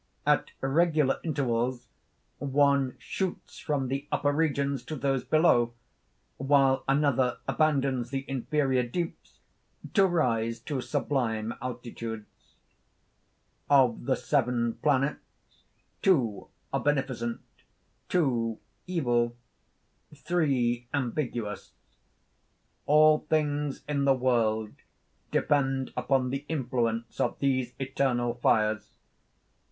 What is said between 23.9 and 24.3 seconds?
the